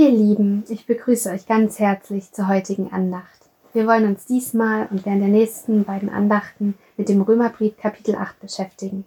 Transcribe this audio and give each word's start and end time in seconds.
Ihr 0.00 0.12
Lieben, 0.12 0.64
ich 0.70 0.86
begrüße 0.86 1.30
euch 1.30 1.44
ganz 1.44 1.78
herzlich 1.78 2.32
zur 2.32 2.48
heutigen 2.48 2.90
Andacht. 2.90 3.38
Wir 3.74 3.86
wollen 3.86 4.06
uns 4.06 4.24
diesmal 4.24 4.88
und 4.90 5.04
während 5.04 5.20
der 5.20 5.28
nächsten 5.28 5.84
beiden 5.84 6.08
Andachten 6.08 6.72
mit 6.96 7.10
dem 7.10 7.20
Römerbrief 7.20 7.76
Kapitel 7.76 8.14
8 8.14 8.40
beschäftigen. 8.40 9.04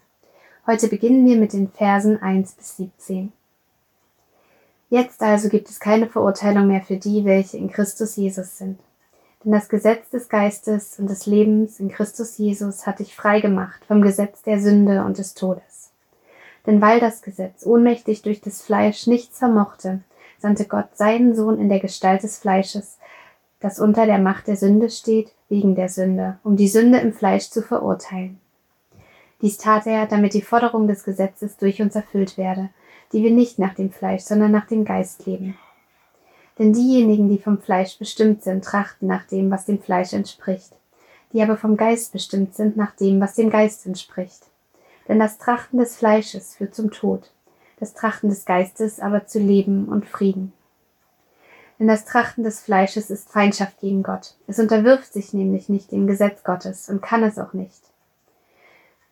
Heute 0.68 0.90
beginnen 0.90 1.26
wir 1.26 1.38
mit 1.38 1.54
den 1.54 1.68
Versen 1.68 2.22
1 2.22 2.52
bis 2.52 2.78
17. 2.78 3.34
Jetzt 4.92 5.24
also 5.24 5.50
gibt 5.50 5.68
es 5.68 5.80
keine 5.80 6.06
Verurteilung 6.06 6.68
mehr 6.68 6.84
für 6.84 6.98
die, 6.98 7.26
welche 7.26 7.58
in 7.58 7.72
Christus 7.72 8.16
Jesus 8.16 8.60
sind. 8.60 8.80
Denn 9.44 9.52
das 9.52 9.70
Gesetz 9.70 10.12
des 10.12 10.30
Geistes 10.30 11.00
und 11.00 11.10
des 11.10 11.26
Lebens 11.26 11.80
in 11.80 11.90
Christus 11.90 12.38
Jesus 12.38 12.86
hat 12.86 13.00
dich 13.00 13.16
frei 13.16 13.42
gemacht 13.42 13.84
vom 13.88 14.04
Gesetz 14.04 14.44
der 14.44 14.60
Sünde 14.60 15.04
und 15.04 15.18
des 15.18 15.34
Todes. 15.34 15.90
Denn 16.68 16.82
weil 16.82 17.00
das 17.00 17.24
Gesetz 17.24 17.66
ohnmächtig 17.66 18.22
durch 18.22 18.42
das 18.42 18.62
Fleisch 18.62 19.08
nichts 19.08 19.40
vermochte, 19.40 20.02
sandte 20.44 20.66
Gott 20.66 20.98
seinen 20.98 21.36
Sohn 21.36 21.58
in 21.58 21.70
der 21.70 21.80
Gestalt 21.80 22.22
des 22.22 22.38
Fleisches, 22.38 22.98
das 23.62 23.80
unter 23.80 24.06
der 24.06 24.18
Macht 24.18 24.48
der 24.48 24.58
Sünde 24.58 24.90
steht, 24.90 25.32
wegen 25.48 25.74
der 25.74 25.88
Sünde, 25.88 26.38
um 26.44 26.58
die 26.58 26.68
Sünde 26.68 26.98
im 27.00 27.14
Fleisch 27.14 27.50
zu 27.50 27.62
verurteilen. 27.62 28.42
Dies 29.42 29.58
tat 29.58 29.88
er, 29.88 30.06
damit 30.06 30.34
die 30.34 30.42
Forderung 30.42 30.86
des 30.86 31.06
Gesetzes 31.06 31.56
durch 31.56 31.82
uns 31.82 31.96
erfüllt 31.96 32.38
werde, 32.38 32.72
die 33.14 33.24
wir 33.24 33.32
nicht 33.32 33.58
nach 33.58 33.74
dem 33.74 33.90
Fleisch, 33.90 34.24
sondern 34.24 34.52
nach 34.52 34.68
dem 34.68 34.84
Geist 34.84 35.26
leben. 35.26 35.58
Denn 36.60 36.74
diejenigen, 36.74 37.30
die 37.30 37.40
vom 37.40 37.58
Fleisch 37.60 37.98
bestimmt 37.98 38.44
sind, 38.44 38.66
trachten 38.66 39.08
nach 39.08 39.26
dem, 39.26 39.50
was 39.50 39.64
dem 39.64 39.82
Fleisch 39.82 40.12
entspricht, 40.12 40.74
die 41.32 41.42
aber 41.42 41.56
vom 41.56 41.78
Geist 41.78 42.12
bestimmt 42.12 42.54
sind, 42.54 42.76
nach 42.76 42.94
dem, 42.98 43.22
was 43.22 43.36
dem 43.36 43.50
Geist 43.50 43.86
entspricht. 43.86 44.48
Denn 45.08 45.20
das 45.20 45.38
Trachten 45.38 45.80
des 45.80 45.96
Fleisches 45.96 46.56
führt 46.56 46.76
zum 46.76 46.92
Tod, 46.92 47.32
das 47.84 47.94
Trachten 47.94 48.30
des 48.30 48.46
Geistes 48.46 49.02
aber 49.02 49.26
zu 49.26 49.40
Leben 49.40 49.90
und 49.90 50.06
Frieden. 50.06 50.54
Denn 51.80 51.90
das 51.90 52.06
Trachten 52.06 52.46
des 52.46 52.62
Fleisches 52.62 53.10
ist 53.10 53.30
Feindschaft 53.30 53.82
gegen 53.82 54.04
Gott. 54.04 54.36
Es 54.48 54.58
unterwirft 54.58 55.12
sich 55.12 55.34
nämlich 55.34 55.68
nicht 55.68 55.92
dem 55.92 56.08
Gesetz 56.08 56.46
Gottes 56.46 56.88
und 56.88 57.02
kann 57.02 57.24
es 57.24 57.38
auch 57.38 57.52
nicht. 57.52 57.82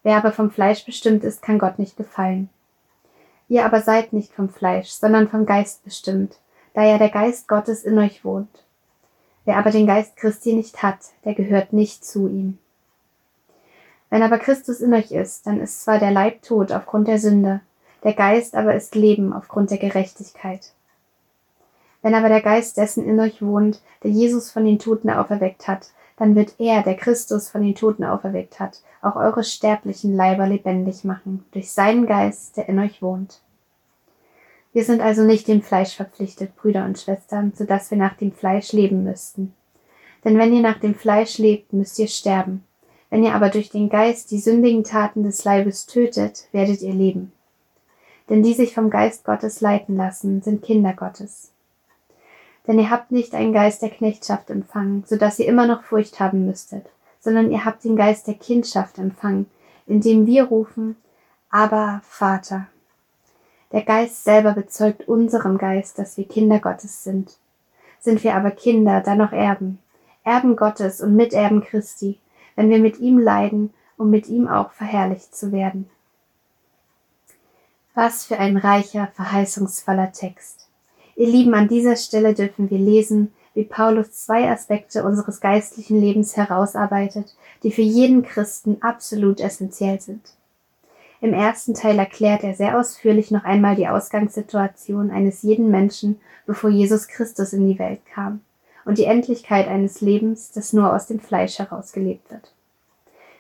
Wer 0.03 0.16
aber 0.16 0.31
vom 0.31 0.52
Fleisch 0.52 0.86
bestimmt 0.86 1.25
ist, 1.25 1.41
kann 1.41 1.59
Gott 1.59 1.80
nicht 1.80 1.97
gefallen. 1.97 2.50
Ihr 3.50 3.66
aber 3.66 3.81
seid 3.81 4.13
nicht 4.13 4.31
vom 4.31 4.47
Fleisch, 4.47 4.88
sondern 4.88 5.28
vom 5.28 5.45
Geist 5.45 5.83
bestimmt, 5.83 6.38
da 6.73 6.85
ja 6.85 6.97
der 6.97 7.09
Geist 7.09 7.50
Gottes 7.50 7.83
in 7.83 8.00
euch 8.00 8.23
wohnt. 8.23 8.63
Wer 9.44 9.58
aber 9.58 9.72
den 9.72 9.85
Geist 9.85 10.16
Christi 10.16 10.53
nicht 10.53 10.81
hat, 10.81 11.00
der 11.25 11.33
gehört 11.33 11.73
nicht 11.73 12.06
zu 12.06 12.30
ihm. 12.30 12.58
Wenn 14.09 14.23
aber 14.23 14.38
Christus 14.38 14.80
in 14.80 14.94
euch 14.94 15.11
ist, 15.11 15.45
dann 15.45 15.59
ist 15.59 15.83
zwar 15.83 16.00
der 16.00 16.11
Leib 16.11 16.41
tot 16.41 16.72
aufgrund 16.72 17.09
der 17.09 17.19
Sünde, 17.19 17.59
der 18.03 18.13
Geist 18.13 18.55
aber 18.55 18.75
ist 18.75 18.95
Leben 18.95 19.33
aufgrund 19.33 19.71
der 19.71 19.77
Gerechtigkeit. 19.77 20.73
Wenn 22.02 22.16
aber 22.16 22.30
der 22.30 22.41
Geist 22.41 22.77
dessen 22.77 23.05
in 23.05 23.19
euch 23.19 23.41
wohnt, 23.41 23.81
der 24.03 24.11
Jesus 24.11 24.52
von 24.52 24.66
den 24.66 24.80
Toten 24.80 25.09
auferweckt 25.09 25.67
hat, 25.67 25.91
dann 26.17 26.35
wird 26.35 26.55
er, 26.59 26.83
der 26.83 26.95
Christus 26.95 27.49
von 27.49 27.63
den 27.63 27.75
Toten 27.75 28.03
auferweckt 28.03 28.59
hat, 28.59 28.81
auch 29.02 29.16
eure 29.16 29.44
sterblichen 29.44 30.16
Leiber 30.16 30.47
lebendig 30.47 31.03
machen, 31.03 31.45
durch 31.52 31.72
seinen 31.72 32.05
Geist, 32.05 32.57
der 32.57 32.69
in 32.69 32.79
euch 32.79 33.02
wohnt. 33.02 33.41
Wir 34.73 34.83
sind 34.85 35.02
also 35.02 35.23
nicht 35.23 35.47
dem 35.47 35.61
Fleisch 35.61 35.95
verpflichtet, 35.95 36.55
Brüder 36.55 36.85
und 36.85 36.97
Schwestern, 36.97 37.53
so 37.55 37.66
dass 37.66 37.91
wir 37.91 37.97
nach 37.97 38.16
dem 38.16 38.31
Fleisch 38.31 38.72
leben 38.72 39.03
müssten. 39.03 39.53
Denn 40.23 40.38
wenn 40.38 40.53
ihr 40.53 40.61
nach 40.61 40.79
dem 40.79 40.95
Fleisch 40.95 41.38
lebt, 41.39 41.73
müsst 41.73 41.99
ihr 41.99 42.07
sterben. 42.07 42.63
Wenn 43.09 43.23
ihr 43.23 43.33
aber 43.33 43.49
durch 43.49 43.69
den 43.69 43.89
Geist 43.89 44.31
die 44.31 44.39
sündigen 44.39 44.83
Taten 44.83 45.23
des 45.23 45.44
Leibes 45.44 45.88
tötet, 45.88 46.45
werdet 46.52 46.81
ihr 46.81 46.94
leben. 46.94 47.33
Denn 48.30 48.44
die 48.44 48.53
sich 48.53 48.73
vom 48.73 48.89
Geist 48.89 49.25
Gottes 49.25 49.61
leiten 49.61 49.97
lassen, 49.97 50.41
sind 50.41 50.61
Kinder 50.61 50.94
Gottes. 50.94 51.52
Denn 52.67 52.80
ihr 52.80 52.89
habt 52.89 53.11
nicht 53.11 53.33
einen 53.33 53.53
Geist 53.53 53.81
der 53.81 53.89
Knechtschaft 53.89 54.50
empfangen, 54.50 55.03
so 55.08 55.17
dass 55.17 55.39
ihr 55.39 55.47
immer 55.47 55.67
noch 55.67 55.83
Furcht 55.83 56.19
haben 56.19 56.45
müsstet, 56.45 56.86
sondern 57.19 57.52
ihr 57.52 57.66
habt 57.66 57.83
den 57.83 57.95
Geist 57.95 58.28
der 58.28 58.35
Kindschaft 58.35 58.97
empfangen, 58.97 59.47
indem 59.88 60.25
wir 60.28 60.45
rufen, 60.45 60.95
aber 61.50 62.01
Vater. 62.03 62.68
Der 63.72 63.84
Geist 63.84 64.24
selber 64.24 64.53
bezeugt 64.53 65.07
unserem 65.07 65.57
Geist, 65.57 65.97
dass 65.97 66.18
wir 66.18 66.28
Kinder 66.28 66.59
Gottes 66.59 67.03
sind. 67.03 67.38
Sind 68.00 68.24
wir 68.24 68.35
aber 68.35 68.51
Kinder, 68.51 69.01
dann 69.01 69.19
noch 69.19 69.31
Erben, 69.31 69.79
Erben 70.24 70.56
Gottes 70.56 71.01
und 71.01 71.16
Miterben 71.16 71.62
Christi, 71.62 72.19
wenn 72.56 72.69
wir 72.69 72.79
mit 72.79 73.00
ihm 73.00 73.18
leiden, 73.18 73.74
um 73.97 74.09
mit 74.09 74.28
ihm 74.28 74.47
auch 74.47 74.72
verherrlicht 74.72 75.35
zu 75.35 75.51
werden. 75.51 75.90
Was 77.94 78.24
für 78.24 78.40
ein 78.40 78.56
reicher, 78.56 79.09
verheißungsvoller 79.16 80.13
Text. 80.13 80.69
Ihr 81.18 81.28
Lieben, 81.28 81.53
an 81.53 81.68
dieser 81.68 81.97
Stelle 81.97 82.34
dürfen 82.34 82.69
wir 82.69 82.78
lesen, 82.78 83.34
wie 83.53 83.66
Paulus 83.66 84.13
zwei 84.13 84.50
Aspekte 84.50 85.03
unseres 85.03 85.41
geistlichen 85.41 86.00
Lebens 86.00 86.38
herausarbeitet, 86.38 87.35
die 87.63 87.72
für 87.72 87.81
jeden 87.81 88.24
Christen 88.24 88.78
absolut 88.81 89.41
essentiell 89.41 90.00
sind. 90.00 90.22
Im 91.19 91.34
ersten 91.34 91.74
Teil 91.74 92.00
erklärt 92.00 92.46
er 92.46 92.56
sehr 92.56 92.80
ausführlich 92.80 93.30
noch 93.30 93.44
einmal 93.44 93.75
die 93.75 93.90
Ausgangssituation 93.90 95.12
eines 95.12 95.41
jeden 95.41 95.69
Menschen, 95.69 96.22
bevor 96.46 96.69
Jesus 96.69 97.09
Christus 97.09 97.51
in 97.51 97.68
die 97.68 97.78
Welt 97.78 98.00
kam, 98.06 98.40
und 98.85 99.00
die 99.00 99.06
Endlichkeit 99.06 99.68
eines 99.68 100.00
Lebens, 100.00 100.53
das 100.53 100.72
nur 100.72 100.94
aus 100.96 101.07
dem 101.07 101.19
Fleisch 101.19 101.59
herausgelebt 101.59 102.31
wird. 102.31 102.53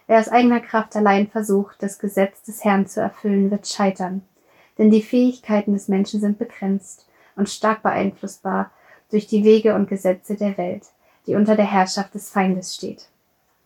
Wer 0.07 0.19
aus 0.19 0.27
eigener 0.27 0.59
Kraft 0.59 0.93
allein 0.97 1.29
versucht, 1.29 1.81
das 1.81 1.99
Gesetz 1.99 2.43
des 2.43 2.65
Herrn 2.65 2.85
zu 2.85 2.99
erfüllen, 2.99 3.49
wird 3.49 3.65
scheitern, 3.65 4.23
denn 4.77 4.91
die 4.91 5.01
Fähigkeiten 5.01 5.73
des 5.73 5.87
Menschen 5.87 6.19
sind 6.19 6.37
begrenzt 6.37 7.07
und 7.35 7.49
stark 7.49 7.83
beeinflussbar 7.83 8.71
durch 9.09 9.27
die 9.27 9.43
Wege 9.43 9.75
und 9.75 9.89
Gesetze 9.89 10.35
der 10.35 10.57
Welt, 10.57 10.87
die 11.27 11.35
unter 11.35 11.55
der 11.55 11.69
Herrschaft 11.69 12.13
des 12.15 12.29
Feindes 12.29 12.75
steht. 12.75 13.07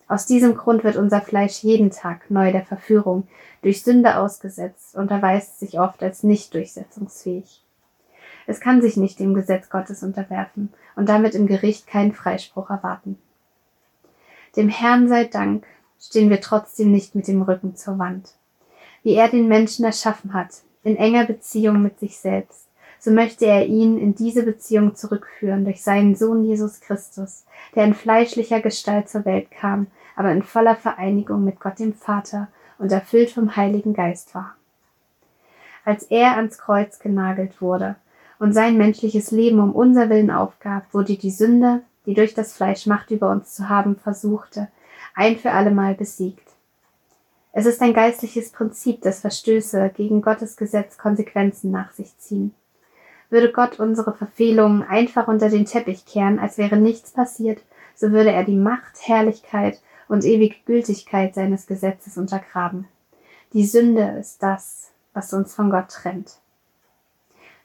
Aus 0.07 0.25
diesem 0.25 0.55
Grund 0.55 0.83
wird 0.83 0.97
unser 0.97 1.21
Fleisch 1.21 1.63
jeden 1.63 1.89
Tag 1.89 2.29
neu 2.29 2.51
der 2.51 2.63
Verführung 2.63 3.27
durch 3.61 3.83
Sünde 3.83 4.17
ausgesetzt 4.17 4.95
und 4.95 5.09
erweist 5.09 5.59
sich 5.59 5.79
oft 5.79 6.03
als 6.03 6.23
nicht 6.23 6.53
durchsetzungsfähig. 6.53 7.63
Es 8.47 8.59
kann 8.59 8.81
sich 8.81 8.97
nicht 8.97 9.19
dem 9.19 9.33
Gesetz 9.33 9.69
Gottes 9.69 10.03
unterwerfen 10.03 10.71
und 10.95 11.09
damit 11.09 11.33
im 11.33 11.47
Gericht 11.47 11.87
keinen 11.87 12.13
Freispruch 12.13 12.69
erwarten. 12.69 13.17
Dem 14.55 14.69
Herrn 14.69 15.09
sei 15.09 15.25
Dank, 15.25 15.65
stehen 15.99 16.29
wir 16.29 16.41
trotzdem 16.41 16.91
nicht 16.91 17.15
mit 17.15 17.27
dem 17.27 17.41
Rücken 17.41 17.75
zur 17.75 17.97
Wand. 17.97 18.35
Wie 19.01 19.15
er 19.15 19.29
den 19.29 19.47
Menschen 19.47 19.85
erschaffen 19.85 20.33
hat, 20.33 20.61
in 20.85 20.95
enger 20.95 21.25
Beziehung 21.25 21.81
mit 21.81 21.99
sich 21.99 22.17
selbst, 22.17 22.69
so 22.99 23.11
möchte 23.11 23.45
er 23.45 23.65
ihn 23.65 23.97
in 23.97 24.15
diese 24.15 24.43
Beziehung 24.43 24.95
zurückführen 24.95 25.65
durch 25.65 25.83
seinen 25.83 26.15
Sohn 26.15 26.45
Jesus 26.45 26.79
Christus, 26.79 27.43
der 27.75 27.83
in 27.83 27.93
fleischlicher 27.93 28.61
Gestalt 28.61 29.09
zur 29.09 29.25
Welt 29.25 29.51
kam, 29.51 29.87
aber 30.15 30.31
in 30.31 30.43
voller 30.43 30.75
Vereinigung 30.75 31.43
mit 31.43 31.59
Gott 31.59 31.79
dem 31.79 31.93
Vater 31.93 32.47
und 32.77 32.91
erfüllt 32.91 33.31
vom 33.31 33.55
Heiligen 33.55 33.93
Geist 33.93 34.33
war. 34.35 34.55
Als 35.83 36.03
er 36.03 36.37
ans 36.37 36.57
Kreuz 36.57 36.99
genagelt 36.99 37.61
wurde 37.61 37.95
und 38.39 38.53
sein 38.53 38.77
menschliches 38.77 39.31
Leben 39.31 39.59
um 39.59 39.71
unser 39.71 40.09
Willen 40.09 40.31
aufgab, 40.31 40.93
wurde 40.93 41.15
die 41.15 41.31
Sünde, 41.31 41.81
die 42.05 42.13
durch 42.13 42.33
das 42.33 42.53
Fleisch 42.53 42.85
Macht 42.85 43.11
über 43.11 43.31
uns 43.31 43.55
zu 43.55 43.69
haben 43.69 43.95
versuchte, 43.95 44.67
ein 45.15 45.37
für 45.37 45.51
allemal 45.51 45.95
besiegt. 45.95 46.44
Es 47.57 47.65
ist 47.65 47.81
ein 47.81 47.93
geistliches 47.93 48.51
Prinzip, 48.51 49.01
dass 49.01 49.21
Verstöße 49.21 49.89
gegen 49.95 50.21
Gottes 50.21 50.57
Gesetz 50.57 50.97
Konsequenzen 50.97 51.71
nach 51.71 51.93
sich 51.93 52.17
ziehen. 52.17 52.53
Würde 53.29 53.53
Gott 53.53 53.79
unsere 53.79 54.13
Verfehlungen 54.13 54.83
einfach 54.83 55.29
unter 55.29 55.49
den 55.49 55.63
Teppich 55.63 56.05
kehren, 56.05 56.37
als 56.37 56.57
wäre 56.57 56.75
nichts 56.75 57.11
passiert, 57.11 57.63
so 57.95 58.11
würde 58.11 58.33
er 58.33 58.43
die 58.43 58.57
Macht, 58.57 59.07
Herrlichkeit 59.07 59.79
und 60.09 60.25
ewige 60.25 60.57
Gültigkeit 60.65 61.33
seines 61.33 61.65
Gesetzes 61.65 62.17
untergraben. 62.17 62.89
Die 63.53 63.65
Sünde 63.65 64.17
ist 64.19 64.43
das, 64.43 64.91
was 65.13 65.31
uns 65.31 65.55
von 65.55 65.69
Gott 65.69 65.87
trennt. 65.87 66.39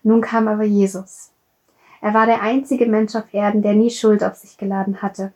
Nun 0.04 0.20
kam 0.20 0.46
aber 0.46 0.62
Jesus. 0.62 1.32
Er 2.00 2.14
war 2.14 2.26
der 2.26 2.42
einzige 2.42 2.86
Mensch 2.86 3.16
auf 3.16 3.34
Erden, 3.34 3.62
der 3.62 3.74
nie 3.74 3.90
Schuld 3.90 4.22
auf 4.22 4.36
sich 4.36 4.56
geladen 4.56 5.02
hatte. 5.02 5.32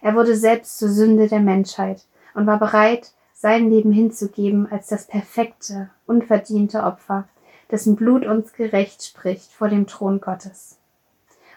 Er 0.00 0.14
wurde 0.14 0.36
selbst 0.36 0.78
zur 0.78 0.88
Sünde 0.88 1.28
der 1.28 1.40
Menschheit 1.40 2.06
und 2.32 2.46
war 2.46 2.58
bereit, 2.58 3.12
sein 3.40 3.70
Leben 3.70 3.90
hinzugeben 3.90 4.70
als 4.70 4.88
das 4.88 5.06
perfekte, 5.06 5.88
unverdiente 6.06 6.82
Opfer, 6.82 7.26
dessen 7.70 7.96
Blut 7.96 8.26
uns 8.26 8.52
gerecht 8.52 9.02
spricht 9.02 9.50
vor 9.50 9.68
dem 9.68 9.86
Thron 9.86 10.20
Gottes. 10.20 10.76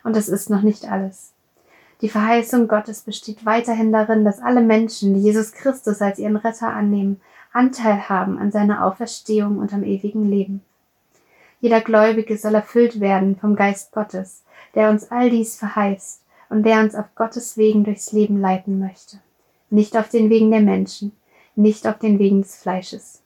Und 0.01 0.15
es 0.15 0.29
ist 0.29 0.49
noch 0.49 0.61
nicht 0.61 0.89
alles. 0.89 1.33
Die 1.99 2.07
Verheißung 2.07 2.69
Gottes 2.69 3.01
besteht 3.01 3.45
weiterhin 3.45 3.91
darin, 3.91 4.23
dass 4.23 4.41
alle 4.41 4.61
Menschen, 4.61 5.13
die 5.13 5.21
Jesus 5.21 5.51
Christus 5.51 6.01
als 6.01 6.19
ihren 6.19 6.37
Retter 6.37 6.69
annehmen, 6.69 7.19
Anteil 7.51 8.07
haben 8.07 8.37
an 8.37 8.51
seiner 8.51 8.85
Auferstehung 8.85 9.57
und 9.57 9.73
am 9.73 9.83
ewigen 9.83 10.29
Leben. 10.29 10.61
Jeder 11.59 11.81
Gläubige 11.81 12.37
soll 12.37 12.55
erfüllt 12.55 13.01
werden 13.01 13.35
vom 13.35 13.57
Geist 13.57 13.91
Gottes, 13.91 14.43
der 14.73 14.89
uns 14.89 15.11
all 15.11 15.29
dies 15.29 15.57
verheißt 15.57 16.21
und 16.49 16.63
der 16.63 16.79
uns 16.79 16.95
auf 16.95 17.13
Gottes 17.15 17.57
Wegen 17.57 17.83
durchs 17.83 18.13
Leben 18.13 18.39
leiten 18.39 18.79
möchte, 18.79 19.19
nicht 19.69 19.97
auf 19.97 20.07
den 20.07 20.29
Wegen 20.29 20.49
der 20.49 20.61
Menschen, 20.61 21.11
nicht 21.55 21.87
auf 21.87 21.99
den 21.99 22.19
Wegen 22.19 22.41
des 22.41 22.55
Fleisches. 22.55 23.21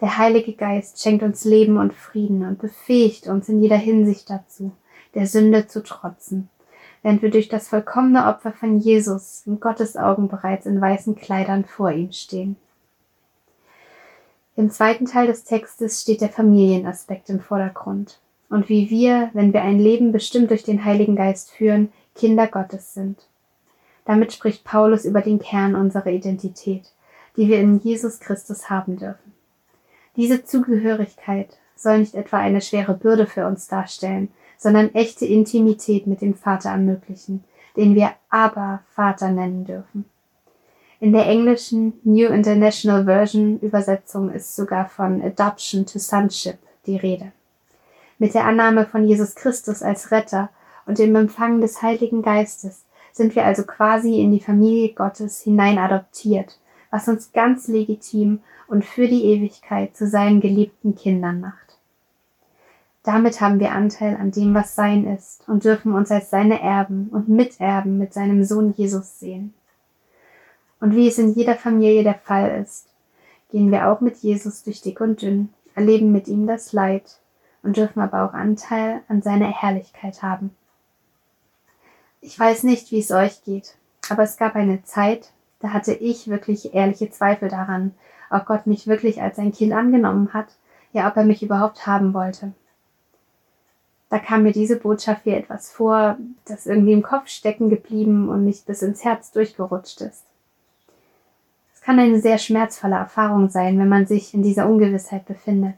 Der 0.00 0.16
Heilige 0.16 0.54
Geist 0.54 1.02
schenkt 1.02 1.22
uns 1.22 1.44
Leben 1.44 1.76
und 1.76 1.92
Frieden 1.92 2.46
und 2.46 2.58
befähigt 2.58 3.26
uns 3.26 3.48
in 3.48 3.62
jeder 3.62 3.76
Hinsicht 3.76 4.30
dazu, 4.30 4.72
der 5.14 5.26
Sünde 5.26 5.66
zu 5.66 5.82
trotzen, 5.82 6.48
während 7.02 7.20
wir 7.22 7.30
durch 7.30 7.48
das 7.48 7.68
vollkommene 7.68 8.26
Opfer 8.26 8.52
von 8.52 8.78
Jesus 8.78 9.42
in 9.46 9.60
Gottes 9.60 9.96
Augen 9.96 10.28
bereits 10.28 10.64
in 10.66 10.80
weißen 10.80 11.16
Kleidern 11.16 11.64
vor 11.64 11.90
ihm 11.90 12.12
stehen. 12.12 12.56
Im 14.56 14.70
zweiten 14.70 15.06
Teil 15.06 15.26
des 15.26 15.44
Textes 15.44 16.02
steht 16.02 16.20
der 16.20 16.28
Familienaspekt 16.28 17.30
im 17.30 17.40
Vordergrund 17.40 18.20
und 18.48 18.68
wie 18.68 18.90
wir, 18.90 19.30
wenn 19.32 19.52
wir 19.52 19.62
ein 19.62 19.78
Leben 19.78 20.12
bestimmt 20.12 20.50
durch 20.50 20.64
den 20.64 20.84
Heiligen 20.84 21.16
Geist 21.16 21.50
führen, 21.50 21.92
Kinder 22.14 22.46
Gottes 22.46 22.94
sind. 22.94 23.26
Damit 24.04 24.32
spricht 24.32 24.64
Paulus 24.64 25.04
über 25.04 25.20
den 25.20 25.38
Kern 25.38 25.74
unserer 25.74 26.08
Identität, 26.10 26.90
die 27.40 27.48
wir 27.48 27.58
in 27.58 27.78
Jesus 27.78 28.20
Christus 28.20 28.68
haben 28.68 28.98
dürfen. 28.98 29.32
Diese 30.14 30.44
Zugehörigkeit 30.44 31.56
soll 31.74 32.00
nicht 32.00 32.14
etwa 32.14 32.36
eine 32.36 32.60
schwere 32.60 32.92
Bürde 32.92 33.26
für 33.26 33.46
uns 33.46 33.66
darstellen, 33.66 34.28
sondern 34.58 34.94
echte 34.94 35.24
Intimität 35.24 36.06
mit 36.06 36.20
dem 36.20 36.34
Vater 36.34 36.68
ermöglichen, 36.68 37.42
den 37.78 37.94
wir 37.94 38.10
aber 38.28 38.82
Vater 38.90 39.30
nennen 39.30 39.64
dürfen. 39.64 40.04
In 41.00 41.14
der 41.14 41.24
englischen 41.28 41.94
New 42.04 42.28
International 42.28 43.06
Version 43.06 43.58
Übersetzung 43.60 44.30
ist 44.30 44.54
sogar 44.54 44.90
von 44.90 45.22
Adoption 45.22 45.86
to 45.86 45.98
Sonship 45.98 46.58
die 46.84 46.98
Rede. 46.98 47.32
Mit 48.18 48.34
der 48.34 48.44
Annahme 48.44 48.84
von 48.84 49.08
Jesus 49.08 49.34
Christus 49.34 49.82
als 49.82 50.10
Retter 50.10 50.50
und 50.84 50.98
dem 50.98 51.16
Empfang 51.16 51.62
des 51.62 51.80
Heiligen 51.80 52.20
Geistes 52.20 52.84
sind 53.12 53.34
wir 53.34 53.46
also 53.46 53.62
quasi 53.62 54.20
in 54.20 54.30
die 54.30 54.40
Familie 54.40 54.92
Gottes 54.92 55.40
hinein 55.40 55.78
adoptiert, 55.78 56.58
was 56.90 57.08
uns 57.08 57.32
ganz 57.32 57.68
legitim 57.68 58.40
und 58.66 58.84
für 58.84 59.06
die 59.06 59.24
Ewigkeit 59.24 59.96
zu 59.96 60.06
seinen 60.06 60.40
geliebten 60.40 60.94
Kindern 60.94 61.40
macht. 61.40 61.78
Damit 63.02 63.40
haben 63.40 63.60
wir 63.60 63.72
Anteil 63.72 64.16
an 64.16 64.30
dem, 64.30 64.54
was 64.54 64.74
sein 64.74 65.06
ist 65.06 65.48
und 65.48 65.64
dürfen 65.64 65.94
uns 65.94 66.10
als 66.10 66.30
seine 66.30 66.60
Erben 66.60 67.08
und 67.08 67.28
Miterben 67.28 67.96
mit 67.96 68.12
seinem 68.12 68.44
Sohn 68.44 68.74
Jesus 68.76 69.18
sehen. 69.18 69.54
Und 70.80 70.94
wie 70.94 71.08
es 71.08 71.18
in 71.18 71.32
jeder 71.32 71.54
Familie 71.54 72.02
der 72.02 72.14
Fall 72.14 72.60
ist, 72.62 72.88
gehen 73.50 73.70
wir 73.70 73.88
auch 73.88 74.00
mit 74.00 74.18
Jesus 74.18 74.62
durch 74.62 74.82
dick 74.82 75.00
und 75.00 75.22
dünn, 75.22 75.48
erleben 75.74 76.12
mit 76.12 76.28
ihm 76.28 76.46
das 76.46 76.72
Leid 76.72 77.18
und 77.62 77.76
dürfen 77.76 78.00
aber 78.00 78.24
auch 78.24 78.34
Anteil 78.34 79.00
an 79.08 79.22
seiner 79.22 79.48
Herrlichkeit 79.48 80.22
haben. 80.22 80.50
Ich 82.20 82.38
weiß 82.38 82.64
nicht, 82.64 82.90
wie 82.90 83.00
es 83.00 83.10
euch 83.10 83.44
geht, 83.44 83.76
aber 84.10 84.24
es 84.24 84.36
gab 84.36 84.54
eine 84.54 84.84
Zeit, 84.84 85.32
da 85.60 85.72
hatte 85.72 85.92
ich 85.92 86.28
wirklich 86.28 86.74
ehrliche 86.74 87.10
Zweifel 87.10 87.48
daran, 87.48 87.92
ob 88.30 88.46
Gott 88.46 88.66
mich 88.66 88.86
wirklich 88.86 89.22
als 89.22 89.38
ein 89.38 89.52
Kind 89.52 89.72
angenommen 89.72 90.32
hat, 90.32 90.56
ja 90.92 91.08
ob 91.08 91.16
er 91.16 91.24
mich 91.24 91.42
überhaupt 91.42 91.86
haben 91.86 92.14
wollte. 92.14 92.52
Da 94.08 94.18
kam 94.18 94.42
mir 94.42 94.52
diese 94.52 94.76
Botschaft 94.76 95.24
wie 95.24 95.30
etwas 95.30 95.70
vor, 95.70 96.16
das 96.44 96.66
irgendwie 96.66 96.92
im 96.92 97.02
Kopf 97.02 97.28
stecken 97.28 97.70
geblieben 97.70 98.28
und 98.28 98.44
nicht 98.44 98.66
bis 98.66 98.82
ins 98.82 99.04
Herz 99.04 99.30
durchgerutscht 99.30 100.00
ist. 100.00 100.24
Es 101.72 101.80
kann 101.80 101.98
eine 101.98 102.20
sehr 102.20 102.38
schmerzvolle 102.38 102.96
Erfahrung 102.96 103.48
sein, 103.50 103.78
wenn 103.78 103.88
man 103.88 104.06
sich 104.06 104.34
in 104.34 104.42
dieser 104.42 104.68
Ungewissheit 104.68 105.26
befindet. 105.26 105.76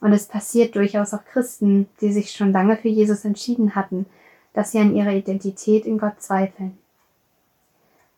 Und 0.00 0.12
es 0.12 0.26
passiert 0.26 0.76
durchaus 0.76 1.14
auch 1.14 1.24
Christen, 1.24 1.88
die 2.00 2.12
sich 2.12 2.32
schon 2.32 2.52
lange 2.52 2.76
für 2.76 2.88
Jesus 2.88 3.24
entschieden 3.24 3.74
hatten, 3.74 4.06
dass 4.52 4.72
sie 4.72 4.78
an 4.78 4.94
ihrer 4.94 5.12
Identität 5.12 5.84
in 5.84 5.98
Gott 5.98 6.20
zweifeln. 6.20 6.78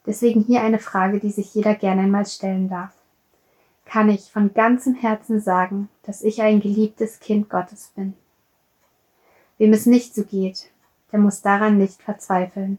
Deswegen 0.07 0.43
hier 0.43 0.61
eine 0.61 0.79
Frage, 0.79 1.19
die 1.19 1.31
sich 1.31 1.55
jeder 1.55 1.75
gerne 1.75 2.03
einmal 2.03 2.27
stellen 2.27 2.69
darf. 2.69 2.93
Kann 3.87 4.09
ich 4.09 4.31
von 4.31 4.53
ganzem 4.55 4.95
Herzen 4.95 5.41
sagen, 5.41 5.89
dass 6.03 6.23
ich 6.23 6.43
ein 6.43 6.61
geliebtes 6.61 7.21
Kind 7.21 7.49
Gottes 7.49 7.93
bin? 7.95 8.15
Wem 9.59 9.73
es 9.73 9.87
nicht 9.87 10.15
so 10.15 10.25
geht, 10.25 10.71
der 11.13 11.21
muss 11.21 11.43
daran 11.43 11.79
nicht 11.79 12.03
verzweifeln. 12.03 12.79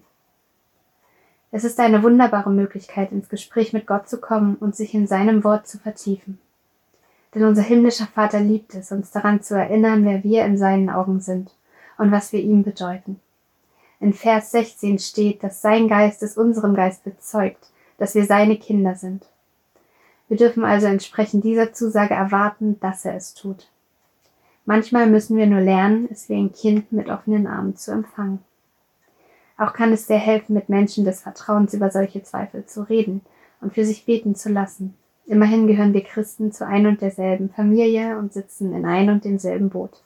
Es 1.52 1.64
ist 1.64 1.80
eine 1.80 2.04
wunderbare 2.04 2.50
Möglichkeit, 2.50 3.12
ins 3.12 3.30
Gespräch 3.30 3.72
mit 3.72 3.88
Gott 3.88 4.10
zu 4.10 4.20
kommen 4.20 4.56
und 4.56 4.76
sich 4.76 4.94
in 4.94 5.08
seinem 5.08 5.44
Wort 5.44 5.68
zu 5.68 5.78
vertiefen. 5.80 6.38
Denn 7.34 7.46
unser 7.46 7.62
himmlischer 7.62 8.08
Vater 8.08 8.40
liebt 8.40 8.76
es, 8.76 8.92
uns 8.92 9.12
daran 9.12 9.42
zu 9.42 9.56
erinnern, 9.56 10.04
wer 10.04 10.24
wir 10.24 10.44
in 10.46 10.58
seinen 10.58 10.90
Augen 10.90 11.22
sind 11.22 11.52
und 11.98 12.12
was 12.12 12.34
wir 12.34 12.42
ihm 12.42 12.64
bedeuten. 12.64 13.22
In 14.06 14.14
Vers 14.14 14.52
16 14.52 15.00
steht, 15.00 15.42
dass 15.44 15.64
sein 15.64 15.88
Geist 15.88 16.22
es 16.22 16.38
unserem 16.38 16.76
Geist 16.76 17.04
bezeugt, 17.04 17.72
dass 17.98 18.14
wir 18.14 18.24
seine 18.26 18.56
Kinder 18.56 18.94
sind. 18.94 19.26
Wir 20.28 20.38
dürfen 20.38 20.64
also 20.64 20.86
entsprechend 20.86 21.44
dieser 21.44 21.74
Zusage 21.74 22.14
erwarten, 22.14 22.80
dass 22.82 23.04
er 23.04 23.16
es 23.16 23.34
tut. 23.34 23.68
Manchmal 24.64 25.10
müssen 25.10 25.38
wir 25.38 25.48
nur 25.48 25.60
lernen, 25.60 26.08
es 26.12 26.30
wie 26.30 26.36
ein 26.36 26.54
Kind 26.54 26.92
mit 26.92 27.10
offenen 27.10 27.48
Armen 27.48 27.78
zu 27.78 27.94
empfangen. 27.94 28.44
Auch 29.58 29.74
kann 29.74 29.92
es 29.92 30.06
sehr 30.06 30.20
helfen, 30.20 30.54
mit 30.54 30.70
Menschen 30.70 31.04
des 31.04 31.22
Vertrauens 31.22 31.74
über 31.74 31.90
solche 31.90 32.22
Zweifel 32.22 32.64
zu 32.68 32.88
reden 32.88 33.22
und 33.60 33.74
für 33.74 33.86
sich 33.86 34.06
beten 34.06 34.36
zu 34.36 34.50
lassen. 34.50 34.96
Immerhin 35.26 35.66
gehören 35.66 35.96
wir 35.96 36.04
Christen 36.04 36.52
zu 36.52 36.68
ein 36.68 36.86
und 36.86 37.02
derselben 37.02 37.50
Familie 37.50 38.20
und 38.20 38.34
sitzen 38.34 38.72
in 38.76 38.86
ein 38.86 39.10
und 39.10 39.26
demselben 39.26 39.70
Boot. 39.70 40.04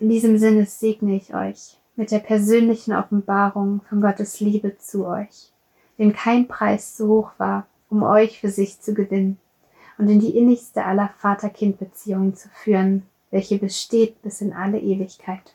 In 0.00 0.08
diesem 0.08 0.36
Sinne 0.36 0.66
segne 0.66 1.14
ich 1.14 1.32
euch 1.32 1.78
mit 1.96 2.10
der 2.10 2.20
persönlichen 2.20 2.94
Offenbarung 2.94 3.80
von 3.88 4.00
Gottes 4.00 4.40
Liebe 4.40 4.78
zu 4.78 5.06
euch, 5.06 5.52
dem 5.98 6.12
kein 6.12 6.48
Preis 6.48 6.96
zu 6.96 7.08
hoch 7.08 7.30
war, 7.38 7.66
um 7.90 8.02
euch 8.02 8.40
für 8.40 8.48
sich 8.48 8.80
zu 8.80 8.94
gewinnen 8.94 9.38
und 9.98 10.08
in 10.08 10.20
die 10.20 10.36
innigste 10.36 10.84
aller 10.84 11.10
Vater-Kind-Beziehungen 11.18 12.34
zu 12.34 12.48
führen, 12.48 13.02
welche 13.30 13.58
besteht 13.58 14.20
bis 14.22 14.40
in 14.40 14.52
alle 14.52 14.78
Ewigkeit. 14.78 15.54